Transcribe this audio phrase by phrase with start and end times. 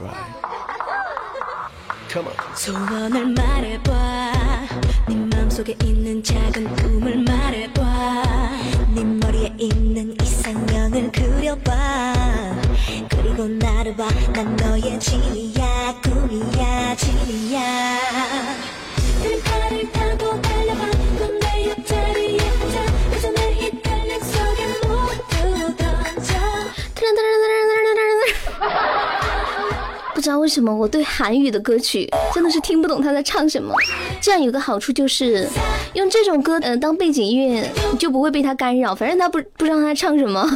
[0.00, 0.16] Right.
[2.08, 2.34] Come on.
[2.56, 4.32] 소원을 말해봐
[5.08, 8.22] 네 맘속에 있는 작은 꿈을 말해봐
[8.94, 12.14] 네 머리에 있는 이상형을 그려봐
[13.10, 17.99] 그리고 나를 봐 난 너의 진이야 꿈이야 진이야
[30.30, 33.74] 那为什么我对韩语的歌曲 真的是听不懂他在唱什么。
[34.20, 35.48] 这样有个好处就是
[35.94, 40.40] 用这种歌嗯当背景音乐你就不会被他干扰反正他不不知道他唱什么。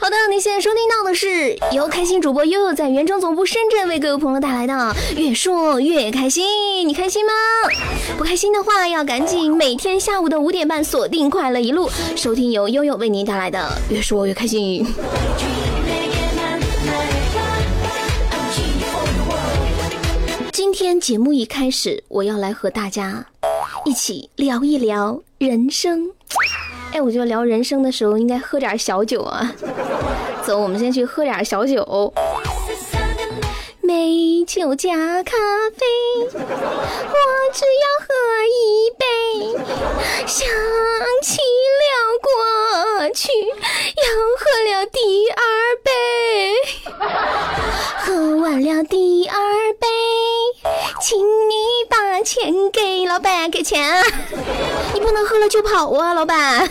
[0.00, 6.88] 好的您现在收听到的是由开心主播悠悠在原装总部深圳为各位朋友带来的越说越开心。
[6.88, 7.32] 你开心吗？
[8.16, 14.86] 不开心的话要赶紧每天下午的五点半锁定快乐一路收听由悠悠为您带来的越说越开心。
[20.80, 23.26] 今天节目一开始我要来和大家
[23.84, 26.10] 一起聊一聊人生。
[26.92, 29.54] 哎我觉得聊人生的时候应该喝点小酒啊。
[30.42, 32.14] 走我们先去喝点小酒。
[33.82, 35.36] 美酒加咖
[35.76, 35.84] 啡
[36.32, 37.18] 我
[37.52, 38.14] 只要喝
[38.48, 39.04] 一杯
[40.26, 40.48] 想
[41.22, 41.42] 起
[41.82, 41.90] 了
[42.22, 44.02] 过去又
[44.38, 45.42] 喝了第二
[45.84, 45.90] 杯。
[47.98, 49.36] 喝完了第二
[49.78, 49.86] 杯
[51.00, 51.54] 请你
[51.88, 54.04] 把钱给老板，给钱，
[54.92, 56.68] 你不能喝了就跑啊，老板。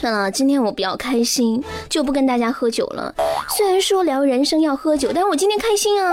[0.00, 3.14] 算了，今天我比较开心，就不跟大家喝酒了。
[3.56, 6.12] 虽然说聊人生要喝酒，但是我今天开心啊，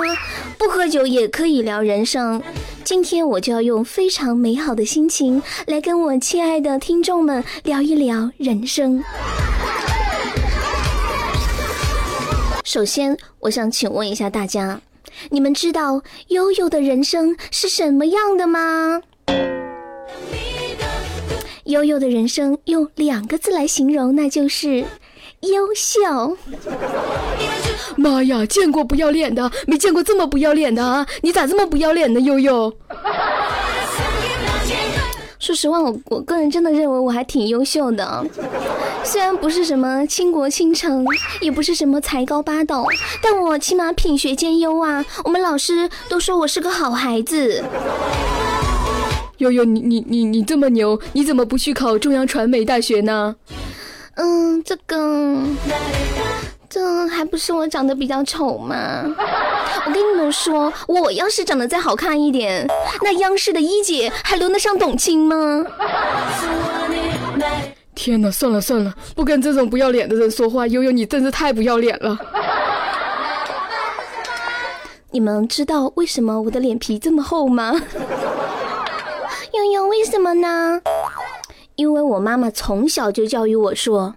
[0.58, 2.42] 不喝酒也可以聊人生。
[2.84, 9.02] 今天我就要用非常美好的心情来跟我亲爱的听众们聊一聊人生。
[12.76, 14.82] 首先，我想请问一下大家，
[15.30, 19.02] 你们知道悠悠的人生是什么样的吗？
[21.64, 24.84] 悠悠的人生用两个字来形容，那就是
[25.40, 26.38] 优秀。
[27.96, 31.08] 妈呀，见过不要脸的，没见过这么不要脸的啊！
[31.22, 32.74] 你咋这么不要脸呢，悠悠？
[35.46, 38.26] 说实话，我我个人真的认为我还挺优秀的，
[39.04, 41.06] 虽然不是什么倾国倾城，
[41.40, 42.88] 也不是什么才高八斗，
[43.22, 45.06] 但我起码品学兼优啊。
[45.24, 47.64] 我们老师都说我是个好孩子。
[49.38, 53.36] 悠悠，你你你你这么牛，你怎么不去考中央传媒大学呢？
[54.16, 55.44] 嗯，这个，
[56.70, 59.04] 这还不是我长得比较丑吗？
[59.86, 62.68] 我跟你们说，我要是长得再好看一点，
[63.02, 65.66] 那央视的一姐还轮得上董卿吗？
[67.94, 70.68] 天呐，算了算了，不跟这种不要脸的人说话。
[70.68, 72.18] 悠悠，你真是太不要脸了。
[75.12, 77.72] 你们知道为什么我的脸皮这么厚吗？
[79.54, 80.82] 悠悠，为什么呢？
[81.76, 84.14] 因为我妈妈从小就教育我说，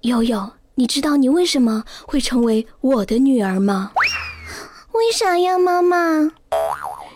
[0.00, 0.50] 悠悠。
[0.76, 3.92] 你知道你为什么会成为我的女儿吗？”
[4.92, 6.30] 为啥呀，妈妈？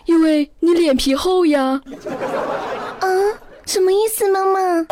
[0.05, 1.81] 因为你脸皮厚呀。
[2.99, 3.07] 啊，
[3.65, 4.85] 什么意思，妈妈？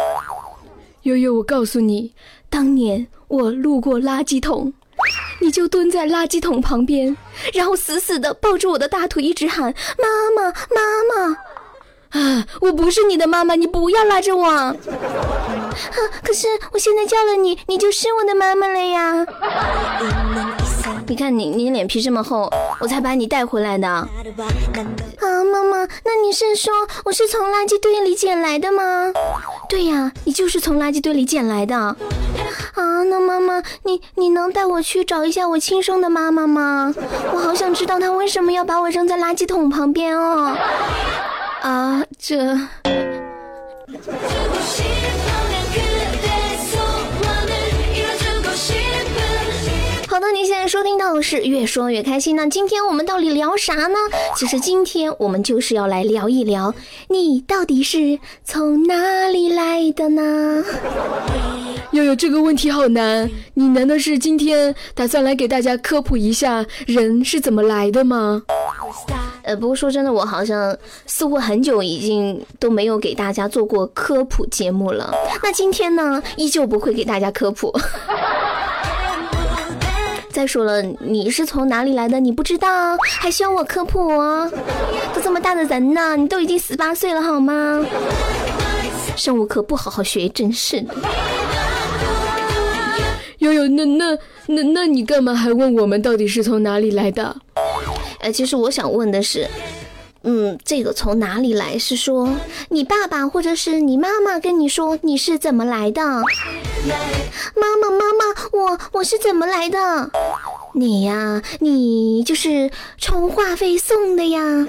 [1.03, 2.13] 悠悠，我告诉你，
[2.49, 4.73] 当年我路过垃圾桶，
[5.41, 7.15] 你就蹲在垃圾桶旁边，
[7.53, 11.37] 然后死死的抱住我的大腿，一直喊“妈妈，妈妈”。
[12.11, 14.49] 啊我不是你的妈妈你不要拉着我。
[14.49, 14.75] 啊
[16.23, 19.25] 可是我现在叫了你你就是我的妈妈了呀。
[21.07, 22.51] 你看你你脸皮这么厚
[22.81, 23.87] 我才把你带回来的。
[23.87, 24.07] 啊
[25.51, 26.73] 妈妈那你是说
[27.05, 29.11] 我是从垃圾堆里捡来的吗？
[29.69, 31.77] 对呀你就是从垃圾堆里捡来的。
[31.77, 36.93] 啊那妈妈你你能带我去找一下我亲生的妈妈吗？
[37.33, 40.55] 我好想知道她为什么要把我扔在垃圾桶旁边哦。
[41.61, 42.55] 啊这
[50.07, 53.97] 好的您现在收听到的是越说越开心那今天我们到底聊啥呢
[54.35, 56.73] 其实今天我们就是要来聊一聊
[57.09, 60.63] 你到底是从哪里来的呢？
[61.91, 68.43] 又有这个问题好难你难道是今天打算来给大家科普一下人是怎么来的吗
[69.05, 75.15] ？stop 呃，不过说真的，我好像似乎很久已经都没有给大家做过科普节目了。
[75.41, 77.73] 那今天呢，依旧不会给大家科普。
[80.29, 82.19] 再说了，你是从哪里来的？
[82.19, 84.51] 你不知道，还需要我科普哦？
[85.15, 87.85] 都这么大的人呢，你都已经十八岁了好吗？
[89.15, 90.93] 生物课不好好学，真是的。
[93.39, 94.17] 呃，那那
[94.47, 97.37] 那那你干嘛还问我们到底是从哪里来的？
[98.19, 99.47] 哎，其实我想问的是，
[100.23, 101.77] 嗯，这个从哪里来？
[101.77, 102.35] 是说
[102.69, 106.01] 你爸爸或者是你妈妈跟你说你是怎么来的？
[106.01, 110.09] 妈妈，妈妈，我我是怎么来的？
[110.73, 114.67] 你呀，你就是充话费送的呀。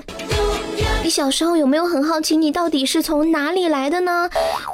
[1.09, 4.29] 你小时候有没有很好奇，你到底是从哪里来的呢？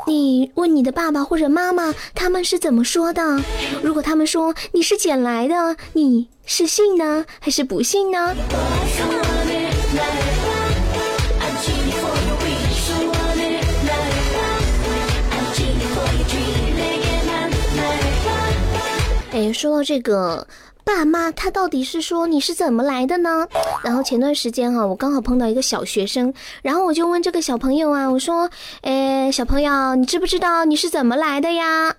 [0.09, 3.41] 你问你的爸爸或者妈妈，他们是怎么说的？
[3.85, 8.35] 如果他们说你是捡来的，你是信呢，还是不信呢？
[19.31, 20.45] 哎，说到这个
[20.85, 23.49] 爸妈，他到底是说你是怎么来的呢？
[23.83, 26.33] 然后前段时间哈、我刚好碰到一个小学生，
[26.63, 28.51] 然后我就问这个小朋友啊，我说，
[28.83, 31.97] 哎，小朋友，你知不知道你是怎么来的呀？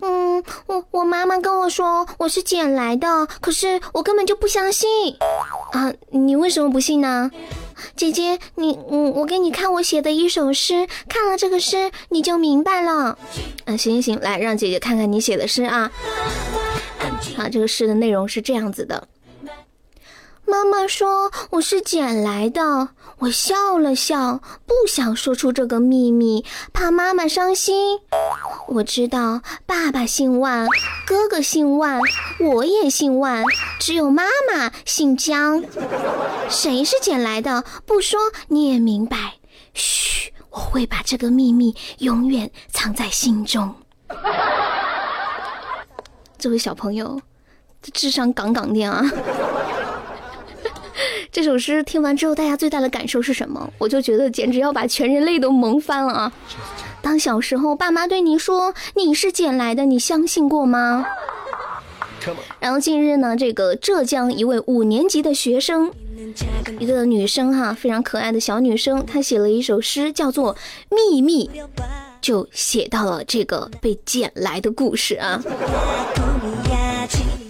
[0.00, 5.16] 嗯，我我妈妈跟我说我是捡来的，可是我根本就不相信
[5.72, 5.92] 啊！
[6.10, 7.30] 你为什么不信呢？
[7.96, 13.18] 姐姐，你嗯，我给你看我写的一首诗，看了这个诗你就明白了。
[13.64, 15.90] 啊，行行行，来让姐姐看看你写的诗啊。
[17.36, 19.08] 啊，这个诗的内容是这样子的。
[20.48, 27.98] 妈妈说我是捡来的，我笑了笑，不想说出这个秘密，怕妈妈伤心。
[28.68, 30.68] 我知道爸爸姓万，
[31.04, 32.00] 哥哥姓万，
[32.38, 33.42] 我也姓万，
[33.80, 34.22] 只有妈
[34.52, 35.64] 妈姓江。
[36.48, 37.64] 谁是捡来的？
[37.84, 39.34] 不说你也明白。
[39.74, 43.74] 嘘，我会把这个秘密永远藏在心中。
[46.46, 47.20] 这位小朋友，
[47.82, 49.02] 这智商杠杠的啊！
[51.32, 53.68] 这首诗听完之后，大家最大的感受是什么？
[53.78, 56.32] 我就觉得简直要把全人类都萌翻了啊！
[57.02, 61.04] 当小时候爸妈对你说你是捡来的，你相信过吗？
[62.60, 65.90] 然后近日呢，这个浙江一位五年级的学生，
[66.78, 70.54] 一个女生哈，非常可爱的小女生，她写了一首诗，叫做
[70.90, 71.50] 《秘密》，
[72.26, 75.40] 就写到了这个被捡来的故事啊。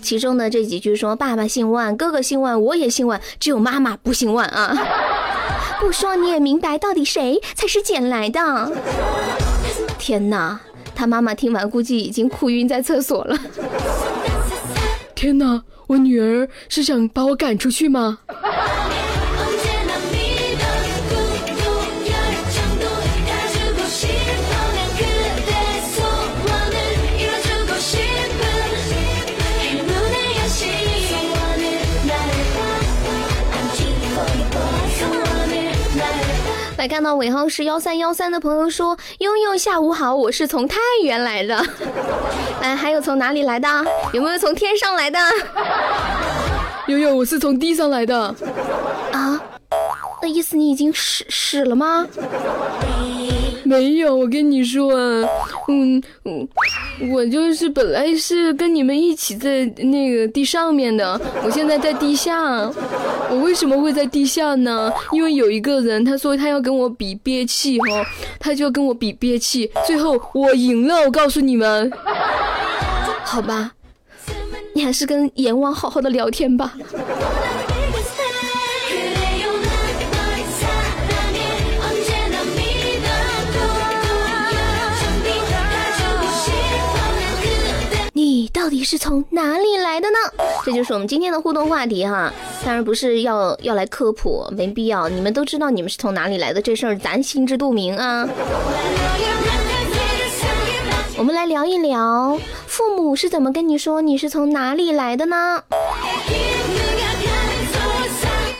[0.03, 4.77] 其中的这几句说：“爸爸姓万，哥哥姓万，我也姓万，只有妈妈不姓万啊。
[5.81, 8.71] ”不说你也明白，到底谁才是捡来的？
[9.99, 10.61] 天哪！
[10.95, 13.39] 他妈妈听完估计已经哭晕在厕所了。
[15.15, 18.19] 天哪，我女儿是想把我赶出去吗？
[36.87, 41.61] 来看到尾号是幺三幺三的朋友说：“悠悠下午好，我是从太原来的。
[42.63, 43.69] ”哎，还有从哪里来的？
[44.13, 45.19] 有没有从天上来的？
[46.87, 48.17] 悠悠，我是从地上来的。
[49.11, 49.43] 啊？
[50.23, 52.07] 那意思你已经死死了吗？
[53.65, 55.29] 没有，我跟你说啊，
[55.67, 56.49] 嗯嗯，
[57.13, 62.71] 我就是本来是跟你们一起在那个地上面的，我现在在地下。
[63.29, 64.91] 我为什么会在地下呢？
[65.13, 68.05] 因为有一个人他说他要跟我比憋气哦，
[68.39, 70.97] 他就跟我比憋气，最后我赢了。
[71.05, 71.91] 我告诉你们，
[73.25, 73.73] 好吧，
[74.75, 76.75] 你还是跟阎王好好的聊天吧。
[88.47, 90.17] 你到底是从哪里来的呢？
[90.65, 92.33] 这就是我们今天的互动话题哈。
[92.65, 95.09] 当然不是要要来科普，没必要。
[95.09, 98.29] 你们都知道你们是从哪里来的，这事儿咱心知肚明啊。
[101.19, 102.39] 我们来聊一聊，
[102.69, 105.65] 父母是怎么跟你说你是从哪里来的呢？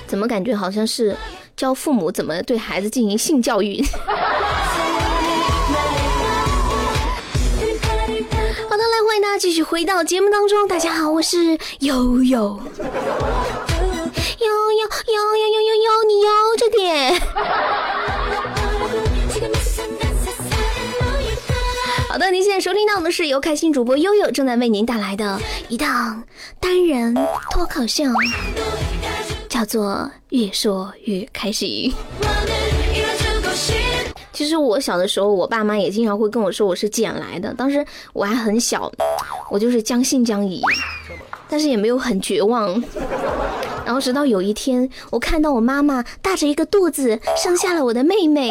[0.09, 1.17] 怎么感觉好像是
[1.57, 3.81] 教父母怎么对孩子进行性教育？
[9.29, 12.61] 那继续回到节目当中，大家好，我是悠悠。
[14.39, 17.21] 悠悠悠悠悠悠悠，你悠着点。
[22.09, 26.23] 好的，您现在收听到的是由开心主播悠悠正在为您带来的一档
[26.61, 27.13] 单人
[27.51, 28.05] 脱口秀，
[29.49, 29.93] 叫做
[30.29, 31.93] 《越说越开心》。
[34.37, 37.55] 其实我小的时候，我爸妈也经常会跟我说我是捡来的。
[37.55, 38.93] 当时我还很小，
[39.51, 40.61] 我就是将信将疑，
[41.49, 42.71] 但是也没有很绝望。
[43.87, 48.51] 然后直到有一天，我看到我妈妈大着一个肚子生下了我的妹妹。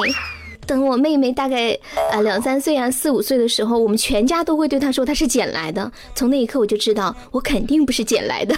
[0.65, 1.77] 等我妹妹大概
[2.12, 5.92] 呃两三岁啊四五岁的时候，我们全家都会对她说她是捡来的。
[6.15, 8.56] 从那一刻我就知道我肯定不是捡来的。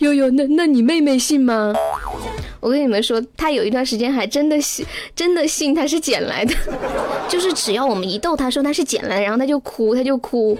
[0.00, 1.72] 悠悠，那那你妹妹信吗？
[2.62, 6.54] 我跟你们说，他有一段时间还真的信，真的信他是捡来的，
[7.28, 10.56] 就是只要我们一逗他说他是捡来的，然后他就哭，他就哭。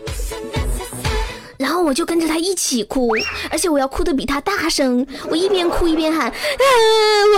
[1.59, 3.11] 然后我就跟着他一起哭，
[3.49, 6.35] 而且我要哭的比他大声，我一边哭一边喊：“啊，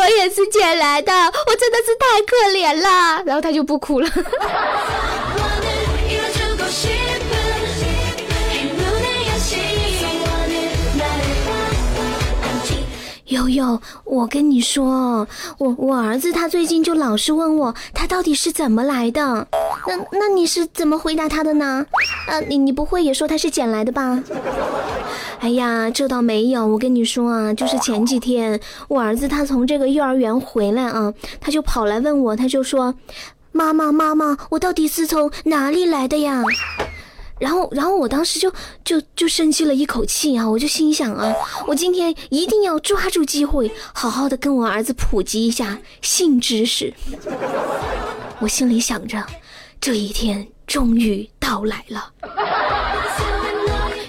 [0.00, 4.08] 我也是捡来的，我真的是太可怜了。”然后他就不哭了。
[13.34, 15.26] 悠悠，我跟你说，
[15.58, 19.48] 我我儿子他最近就老是问我，他到底是怎么来的？
[19.88, 21.84] 那那你是怎么回答他的呢？
[22.28, 24.22] 呃，你你不会也说他是捡来的吧？
[25.40, 32.94] 哎呀，这倒没有，我跟你说啊，就是前几天我儿子他从这个幼儿园回来啊，他就跑来问我，他就说
[33.50, 36.40] ：“妈妈妈妈，我到底是从哪里来的呀？”
[37.44, 38.50] 然后，然后我当时就
[38.82, 41.30] 就就深吸了一口气啊，我就心想啊，
[41.66, 46.94] 我今天一定要抓住机会，好好的跟我儿子普及一下性知识。
[48.38, 49.22] 我心里想着，
[49.78, 52.10] 这一天终于到来了。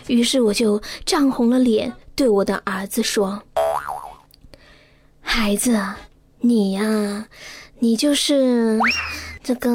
[0.07, 3.43] 于是我就涨红了脸，对我的儿子说
[5.19, 5.77] ：“孩子，
[6.39, 7.27] 你呀、
[7.79, 8.79] 你就是
[9.45, 9.69] 这个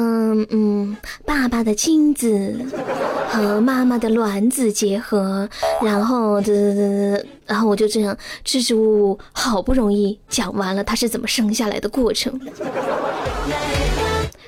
[0.49, 2.53] 嗯，爸爸的精子
[3.29, 5.47] 和妈妈的卵子结合，
[5.81, 12.37] 然后这这这，然后我就这样支支吾吾，好不容易讲完了他是怎么生下来的过程。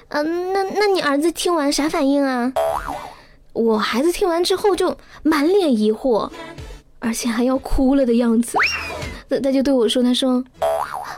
[0.09, 2.51] 嗯、那那你儿子听完啥反应啊？
[3.53, 6.29] 我孩子听完之后就满脸疑惑，
[6.99, 8.57] 而且还要哭了的样子。
[9.29, 10.43] 他他就对我说：“他说，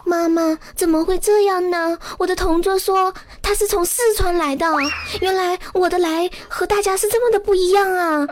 [0.06, 1.98] 妈妈怎么会这样呢？
[2.20, 4.66] 我的同桌说他是从四川来的，
[5.20, 8.28] 原来我的来和大家是这么的不一样啊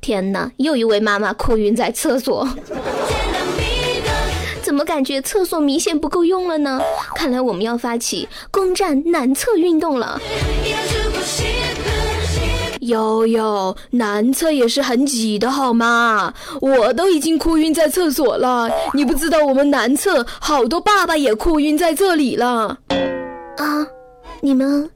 [0.00, 2.48] 天哪，又一位妈妈哭晕在厕所。
[4.62, 6.80] 怎么感觉厕所明显不够用了呢？
[7.14, 10.20] 看来我们要发起攻占男厕运动了。
[12.82, 16.32] 悠悠男厕也是很挤的好吗？
[16.60, 22.78] 我都已经哭晕在厕所了你不知道我们男厕好多爸爸也哭晕在这里了。
[23.56, 23.86] 啊
[24.40, 24.90] 你们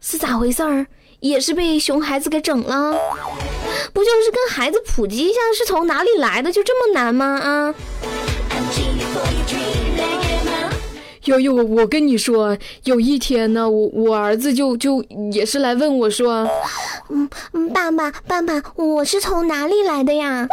[0.00, 0.86] 是咋回事儿？
[1.20, 2.92] 也是被熊孩子给整了？
[3.92, 7.26] 不就是跟孩子普及一下是从哪里来的就这么难吗？
[7.38, 7.74] 啊？
[11.24, 16.48] 悠悠，我跟你说，有一天呢，我我儿子就就也是来问我说，
[17.08, 20.48] 嗯，爸爸爸爸，我是从哪里来的呀？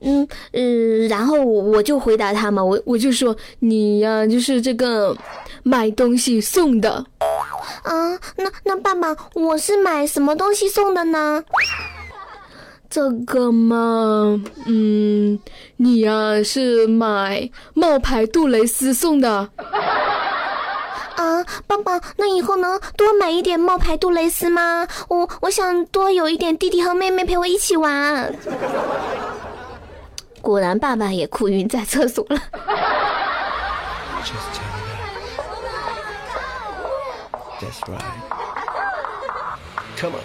[0.00, 5.16] 嗯嗯，然后我就回答他嘛，我我就说你呀，就是这个
[5.64, 7.04] 买东西送的。
[7.82, 11.42] 啊、那那爸爸，我是买什么东西送的呢？
[12.90, 15.38] 这个嘛，嗯，
[15.76, 19.50] 你呀是买冒牌杜蕾斯送的。
[21.16, 24.86] 啊，爸爸，那以后能多买一点冒牌杜蕾斯吗？
[25.08, 28.34] 我我想多有一点弟弟和妹妹陪我一起玩。
[30.40, 32.40] 果然，爸爸也哭晕在厕所了。
[37.60, 38.00] That's right.
[39.96, 40.22] Come on.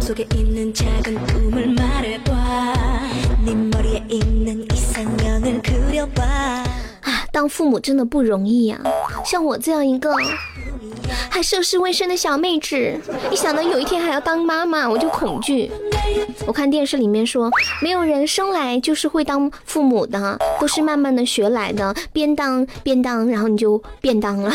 [0.00, 2.74] 맘속에 있는 작은 꿈을 말해봐
[3.44, 8.80] 네 머리에 있는 이상형을 그려봐 啊，当父母真的不容易呀、
[9.24, 10.12] 像我这样一个
[11.30, 12.98] 还涉世未深的小妹纸，
[13.30, 15.70] 一想到有一天还要当妈妈，我就恐惧。
[16.46, 17.50] 我看电视里面说，
[17.80, 24.50] 没有人生来就是会当父母的，都是慢慢的学来的，边当边当，然后你就便当了。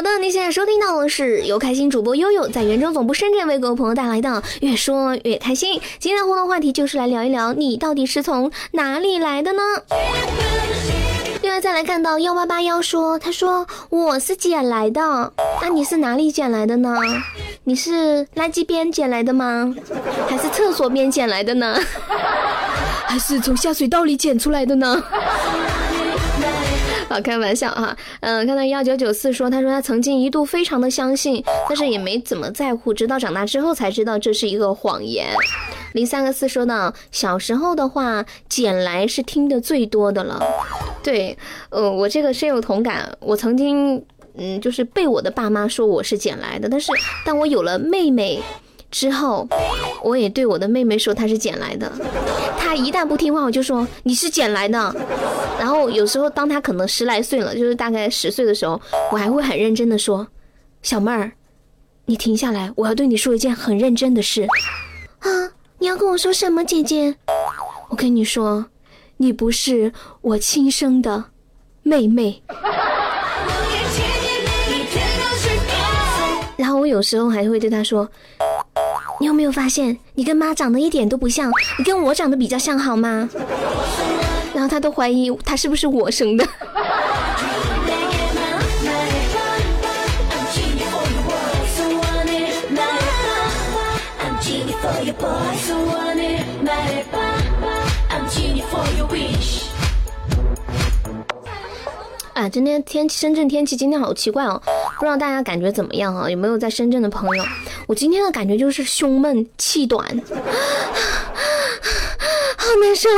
[0.00, 4.30] 好的，您现在收听到的是由开心主播悠悠在原装总部深圳为各位朋友带来的
[4.62, 5.74] 《越说越开心》。
[5.98, 9.60] 今天的互动话题就是来聊一聊，你到底是从哪里来的呢？
[11.42, 16.96] 另外再来看到幺八八幺说，他说我是捡来的，那你是哪里捡来的呢？
[17.64, 19.74] 你是垃圾边捡来的吗？
[20.26, 21.78] 还是厕所边捡来的呢？
[23.04, 25.02] 还是从下水道里捡出来的呢？
[27.10, 27.96] 好，开玩笑哈。
[28.20, 35.26] 嗯，看到幺九九四说，他说他曾经一度非常的相信，但是也没怎么在乎，直到长大之后才知道这是一个谎言。
[35.94, 40.40] 零三个四说到，小时候的话，捡来是听的最多的了。
[41.02, 41.36] 对，
[41.70, 43.12] 呃，我这个深有同感。
[43.18, 44.00] 我曾经，
[44.36, 46.92] 嗯，就是被我的爸妈说我是捡来的，但是
[47.26, 48.40] 当我有了妹妹。
[48.90, 49.46] 之后，
[50.02, 51.90] 我也对我的妹妹说她是捡来的。
[52.58, 54.94] 她一旦不听话，我就说你是捡来的。
[55.58, 58.80] 然后有时候当她可能十来岁了，就是大概十岁的时候，
[59.12, 60.26] 我还会很认真的说
[60.82, 61.32] ：“小妹儿，
[62.06, 64.46] 你停下来，我要对你说一件很认真的事。”
[65.20, 65.28] 啊，
[65.78, 67.14] 你要跟我说什么，姐姐？
[67.90, 68.66] 我跟你说，
[69.18, 69.92] 你不是
[70.22, 71.24] 我亲生的
[71.82, 72.42] 妹妹。
[76.56, 78.08] 然后我有时候还会对她说
[79.20, 83.28] ：“你有没有发现，你跟妈长得一点都不像，你跟我长得比较像，好吗？”
[84.54, 86.48] 然后他都怀疑他是不是我生的。
[102.32, 104.62] 啊，今天天气，深圳天气今天好奇怪哦，
[104.98, 106.30] 不知道大家感觉怎么样啊？
[106.30, 107.44] 有没有在深圳的朋友？
[107.90, 110.06] 我今天的感觉就是胸闷气短，
[112.56, 113.08] 好难受。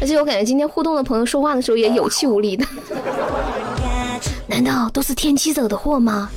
[0.00, 2.64] 而且我感觉今天互动的朋友说话的时候也有气无力的，
[4.46, 6.30] 难道都是天气惹的祸吗？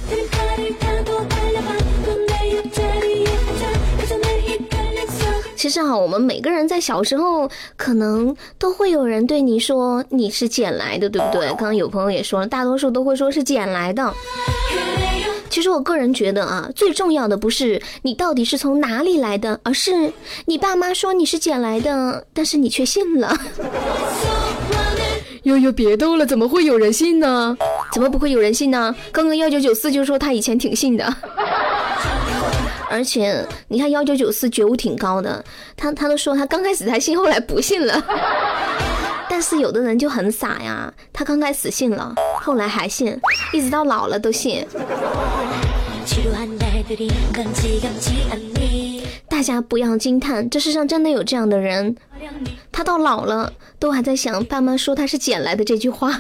[5.72, 11.48] 实哈，我们每个人在小时候，可能都会有人对你说你是捡来的，对不对？
[11.48, 14.14] 刚刚有朋友也说了，大多数都会说是捡来的。
[15.50, 20.14] 其实我个人觉得啊，最重要的不是你到底是从哪里来的，而是
[20.46, 23.36] 你爸妈说你是捡来的，但是你却信了。
[25.44, 27.58] 悠悠，别逗了，怎么会有人信呢？
[27.92, 28.96] 怎么不会有人信呢？
[29.12, 31.04] 刚刚幺九九四就说他以前挺信的。
[32.92, 35.44] 而且你看幺九九四觉悟挺高的，
[35.78, 38.04] 他他都说他刚开始才信，后来不信了。
[39.30, 43.18] 但是有的人就很傻呀，他刚开始信了，后来还信，
[43.54, 44.68] 一直到老了都信。
[49.30, 51.96] 大家不要惊叹，这世上真的有这样的人，
[52.72, 56.20] 他到老了都还在想爸妈说他是捡来的这句话。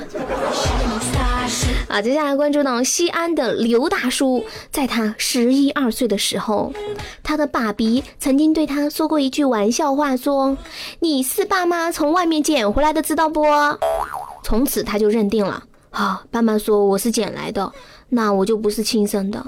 [1.91, 6.73] 啊，接下来关注到西安的刘大叔，在他十一二岁的时候，
[7.21, 10.57] 他的爸比曾经对他说过一句玩笑话，说
[10.99, 13.43] ：“你是爸妈从外面捡回来的，知道不？”
[14.41, 17.69] 从此他就认定了，啊，爸妈说我是捡来的，
[18.07, 19.43] 那我就不是亲生的。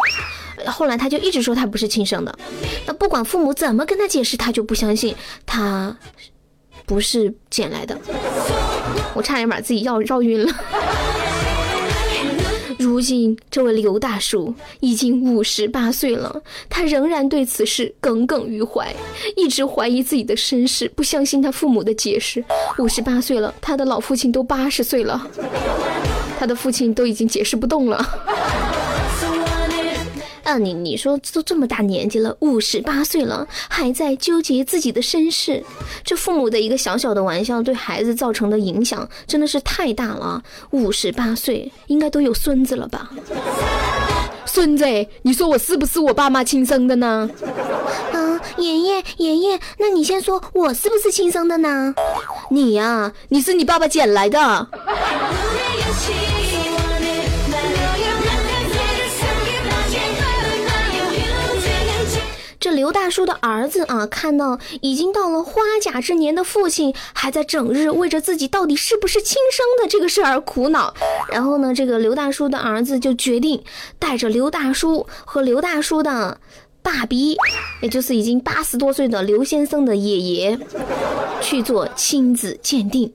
[0.65, 2.37] 后来他就一直说他不是亲生的，
[2.85, 5.95] 那不管父母怎么跟他解释，他就不相信他
[6.85, 7.97] 不是捡来的。
[9.13, 10.53] 我差点把自己绕绕晕了。
[13.03, 18.95] 毕竟，这位刘大叔已经五十八岁了，他仍然对此事耿耿于怀，
[19.35, 22.41] 一直怀疑自己的身世，不相信他父母的解释。
[22.77, 25.27] 五十八岁了，他的老父亲都八十岁了，
[26.39, 28.01] 他的父亲都已经解释不动了。
[30.53, 35.63] 啊，你你说都这么大年纪了，五十八岁了，还在纠结自己的身世，
[36.03, 40.43] 这父母的一个小小的玩笑对孩子造成的影响真的是太大了。
[40.69, 43.09] 五十八岁应该都有孙子了吧？
[44.45, 44.85] 孙子，
[45.23, 47.27] 你说我是不是我爸妈亲生的呢？
[48.11, 51.95] 啊，爷爷爷爷，那你先说我是不是亲生的呢？
[52.51, 54.67] 你呀，你是你爸爸捡来的。
[62.63, 70.93] 这刘大叔的儿子啊，看到已经到了花甲之年的父亲，还在整日为着自己到底是不是亲生的这个事而苦恼。
[71.29, 73.61] 然后呢，这个刘大叔的儿子就决定
[73.99, 76.37] 带着刘大叔和刘大叔的
[76.81, 77.35] 爸比，
[77.81, 80.57] 也就是已经八十多岁的刘先生的爷爷，
[81.41, 83.13] 去做亲子鉴定。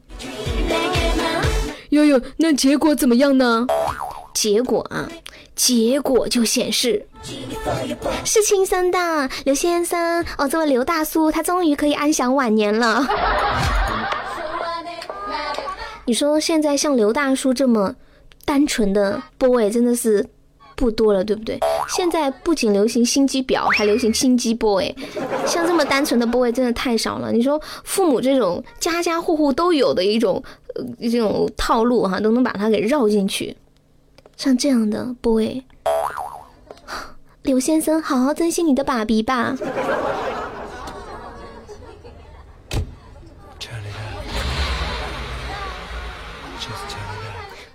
[1.89, 3.67] 悠悠，那结果怎么样呢？
[4.35, 5.09] 结果啊，
[5.59, 7.05] 结果就显示
[8.25, 13.05] 是亲生的，刘先生哦，这位刘大叔他终于可以安享晚年了。
[16.07, 17.93] 你说现在像刘大叔这么
[18.45, 20.25] 单纯的 boy 真的是
[20.77, 21.59] 不多了，对不对？
[21.89, 24.95] 现在不仅流行心机婊，还流行心机 boy，
[25.45, 27.33] 像这么单纯的 boy 真的太少了。
[27.33, 30.41] 你说父母这种家家户户都有的一种
[30.77, 33.57] 呃这种套路哈，都能把它给绕进去。
[34.39, 35.65] 像这样的 boy，
[37.43, 39.57] 刘先生，好好珍惜你的爸比吧。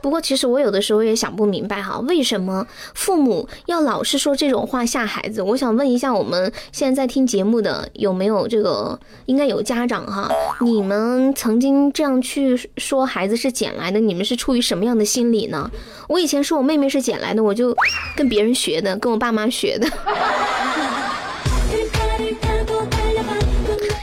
[0.03, 5.41] 不过其实我有的时候也想不明白哈，为什么父母要老是说这种话吓孩子？
[5.41, 8.99] 我想问一下，我们现在在听节目的有没有这个？
[9.27, 15.71] 应该有家长哈，你们曾经这样去说孩子是捡来的，你们是出于什么样的心理呢？
[16.09, 17.73] 我以前说我妹妹是捡来的，我就
[18.17, 19.87] 跟别人学的，跟我爸妈学的。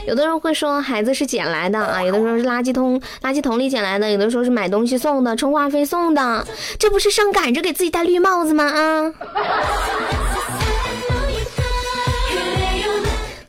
[0.07, 6.45] 有的人会说孩子是捡来的啊，有的说是垃圾桶垃圾桶里捡来的，有的说是买东西送的，充话费送的，
[6.79, 8.63] 这不是上赶着给自己戴绿帽子吗？
[8.65, 9.13] 啊。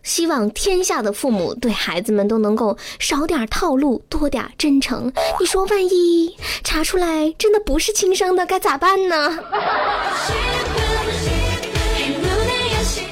[0.03, 5.11] 希望天下的父母对孩子们都能够少点套路，多点真诚。
[5.41, 9.39] 你说万一查出来真的不是亲生的该咋办呢？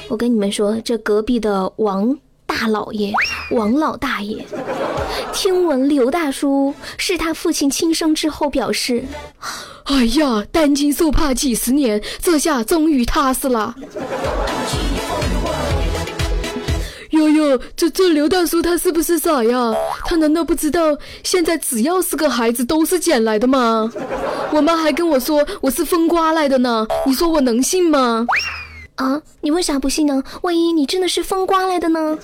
[0.09, 2.15] 我跟你们说，这隔壁的王。
[2.61, 3.11] 大老爷、
[3.53, 4.45] 王老大爷，
[5.33, 9.03] 听闻刘大叔是他父亲亲生之后，表示
[9.85, 13.75] 哎呀，担惊受怕几十年，这下终于踏实了。
[17.13, 19.75] 哟哟，这这刘大叔他是不是傻呀？
[20.05, 23.91] 他难道不知道现在只要是个孩子都是捡来的吗？
[24.53, 28.27] 我妈还跟我说我是风刮来的呢，你说我能信吗？
[29.01, 30.23] 啊，你为啥不信呢？
[30.43, 32.19] 万一你真的是风刮来的呢？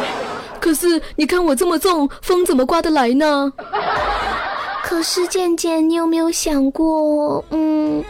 [0.60, 3.50] 可是你看我这么重，风怎么刮得来呢？
[4.84, 8.04] 可是渐渐你有没有想过，嗯，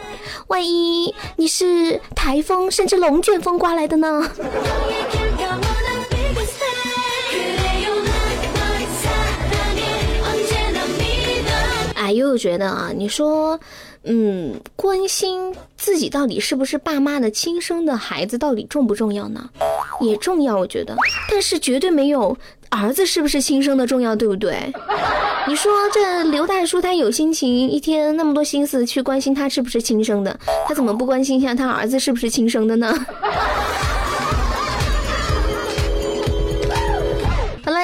[0.47, 4.29] 万一你是台风甚至龙卷风刮来的呢？
[11.95, 13.57] 哎，又觉得啊，你说。
[14.03, 19.49] 嗯，关心自己到底是不是爸妈的亲生的孩子，到底重不重要呢？
[19.99, 20.95] 也重要，我觉得，
[21.29, 22.35] 但是绝对没有
[22.69, 24.71] 儿子是不是亲生的重要，对不对？
[25.47, 32.93] 你说这刘大叔他有心情，一天那么多心思去关心他是不是亲生的，他怎么不关心一下他儿子是不是亲生的呢？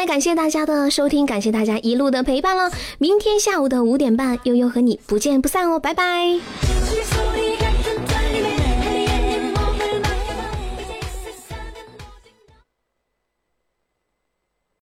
[0.05, 2.71] 感谢大家的收听感谢大家一路的陪伴了。
[2.97, 6.39] 明天下午的五点半悠悠和你不见不散哦拜拜。